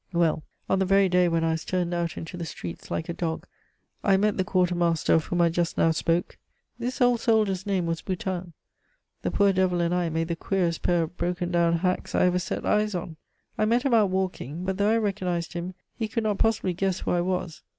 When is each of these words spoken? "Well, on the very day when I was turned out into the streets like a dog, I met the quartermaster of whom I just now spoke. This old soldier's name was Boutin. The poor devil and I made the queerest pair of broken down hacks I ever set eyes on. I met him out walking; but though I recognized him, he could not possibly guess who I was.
"Well, 0.13 0.41
on 0.67 0.79
the 0.79 0.85
very 0.85 1.07
day 1.09 1.27
when 1.27 1.43
I 1.43 1.51
was 1.51 1.63
turned 1.63 1.93
out 1.93 2.17
into 2.17 2.35
the 2.35 2.43
streets 2.43 2.89
like 2.89 3.07
a 3.07 3.13
dog, 3.13 3.45
I 4.03 4.17
met 4.17 4.35
the 4.35 4.43
quartermaster 4.43 5.13
of 5.13 5.25
whom 5.25 5.41
I 5.41 5.49
just 5.49 5.77
now 5.77 5.91
spoke. 5.91 6.39
This 6.79 7.01
old 7.01 7.19
soldier's 7.19 7.67
name 7.67 7.85
was 7.85 8.01
Boutin. 8.01 8.53
The 9.21 9.29
poor 9.29 9.53
devil 9.53 9.79
and 9.79 9.93
I 9.93 10.09
made 10.09 10.29
the 10.29 10.35
queerest 10.35 10.81
pair 10.81 11.03
of 11.03 11.17
broken 11.17 11.51
down 11.51 11.73
hacks 11.77 12.15
I 12.15 12.25
ever 12.25 12.39
set 12.39 12.65
eyes 12.65 12.95
on. 12.95 13.17
I 13.59 13.65
met 13.65 13.83
him 13.83 13.93
out 13.93 14.09
walking; 14.09 14.65
but 14.65 14.79
though 14.79 14.89
I 14.89 14.97
recognized 14.97 15.53
him, 15.53 15.75
he 15.95 16.07
could 16.07 16.23
not 16.23 16.39
possibly 16.39 16.73
guess 16.73 17.01
who 17.01 17.11
I 17.11 17.21
was. 17.21 17.61